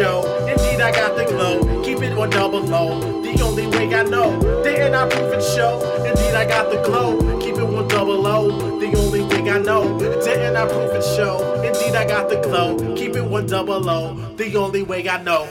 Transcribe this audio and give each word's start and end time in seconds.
show. 0.00 0.46
Indeed, 0.46 0.80
I 0.80 0.90
got 0.92 1.14
the 1.16 1.24
glow. 1.24 1.82
Keep 1.84 2.02
it 2.02 2.16
on 2.16 2.30
double 2.30 2.60
low. 2.60 3.22
The 3.22 3.42
only 3.42 3.66
way 3.66 3.94
I 3.94 4.02
know. 4.02 4.40
Didn't 4.64 4.94
I 4.94 5.06
prove 5.08 5.32
it 5.34 5.42
show? 5.42 5.74
Indeed, 6.04 6.34
I 6.34 6.46
got 6.46 6.70
the 6.70 6.80
glow. 6.82 7.38
Keep 7.38 7.56
it 7.56 7.68
on 7.78 7.86
double 7.88 8.18
low. 8.18 8.78
The 8.80 8.96
only 8.96 9.22
thing 9.28 9.50
I 9.50 9.58
know. 9.58 9.98
Didn't 9.98 10.56
I 10.56 10.66
prove 10.66 10.94
it 10.94 11.04
show? 11.16 11.62
Indeed, 11.62 11.94
I 11.94 12.06
got 12.06 12.30
the 12.30 12.36
glow. 12.36 12.96
Keep 12.96 13.16
it 13.16 13.32
on 13.32 13.46
double 13.46 13.80
low. 13.80 14.14
The 14.36 14.56
only 14.56 14.82
way 14.82 15.06
I 15.06 15.22
know. 15.22 15.46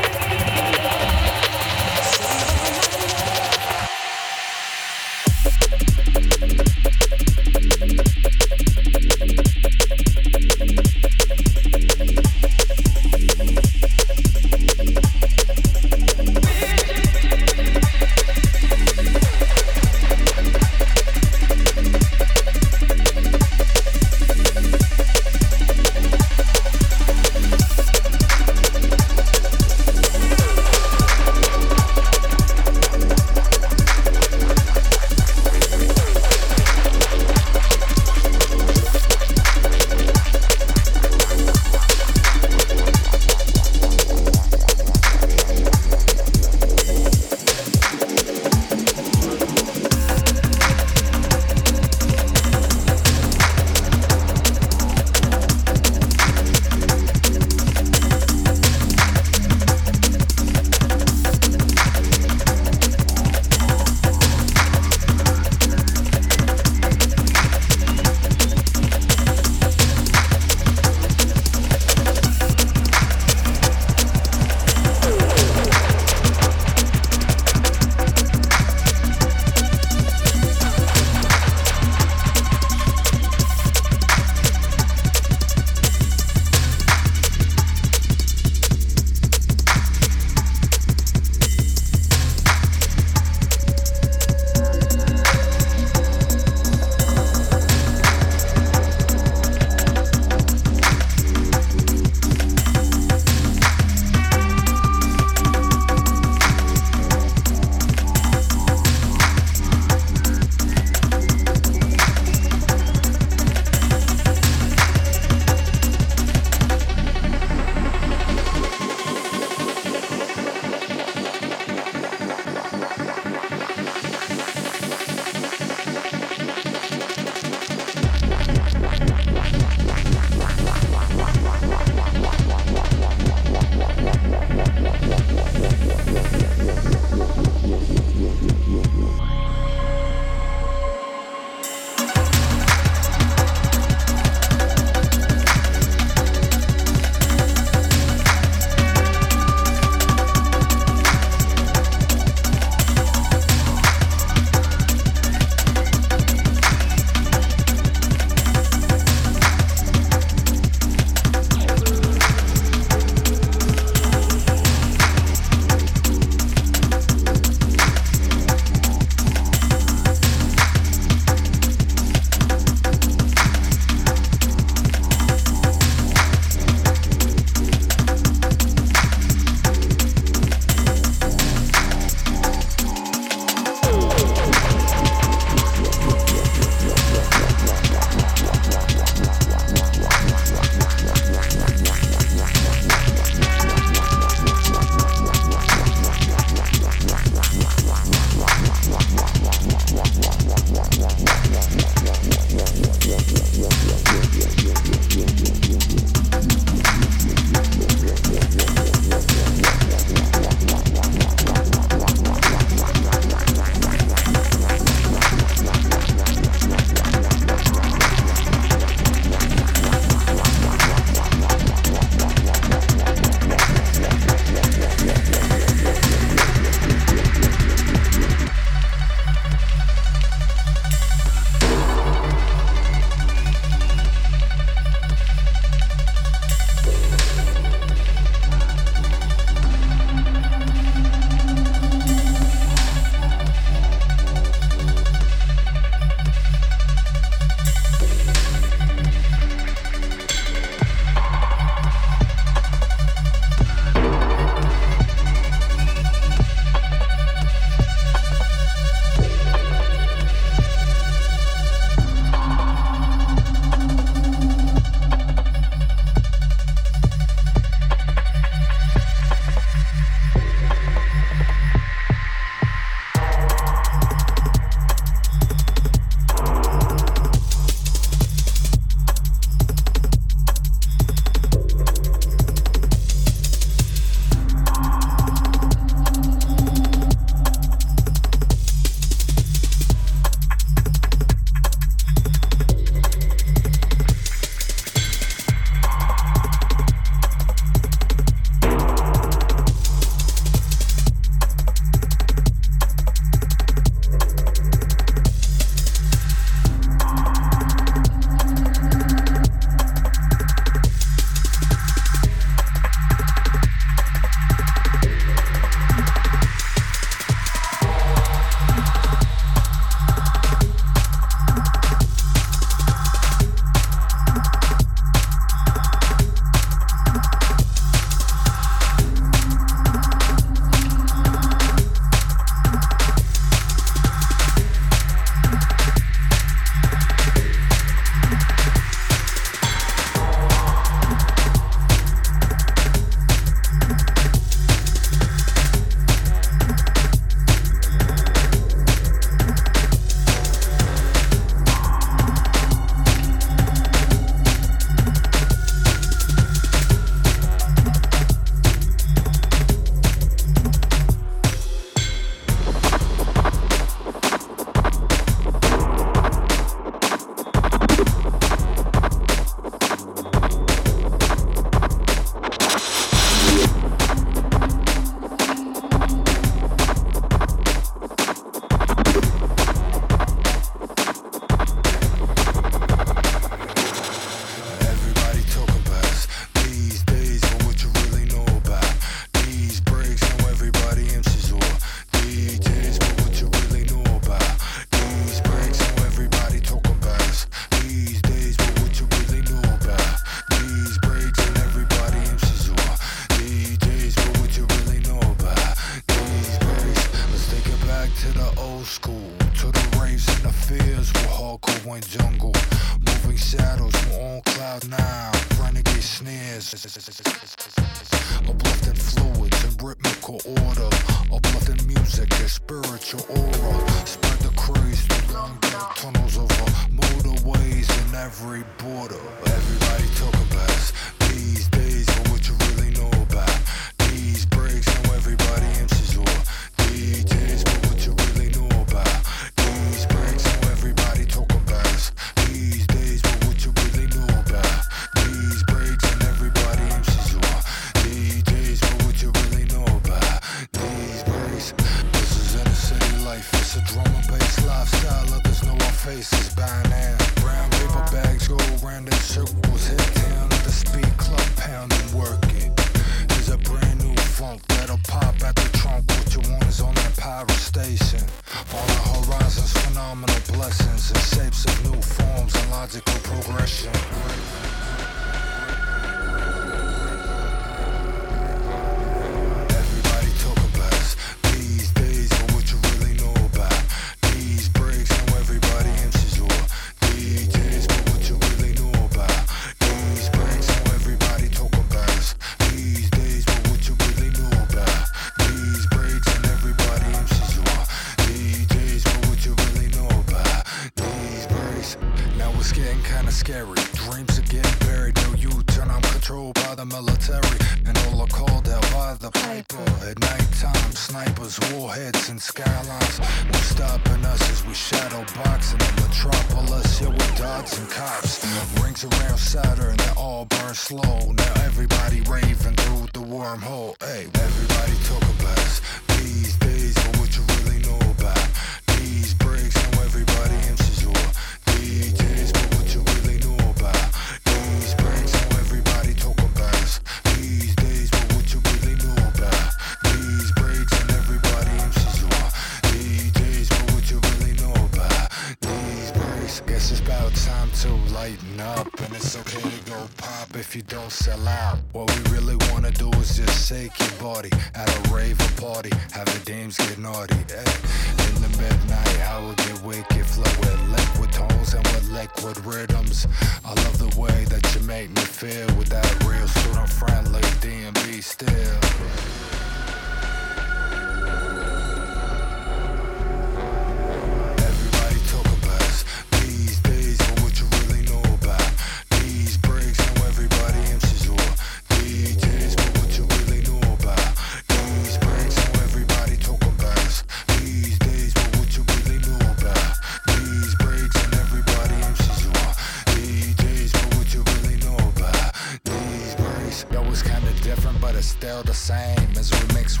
The 598.64 598.74
same 598.74 599.36
as 599.36 599.50
we 599.50 599.74
mix 599.74 600.00